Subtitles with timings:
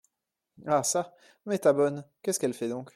[0.67, 1.13] Ah çà,
[1.45, 2.89] mais, ta bonne, qu'est-ce qu'elle fait donc?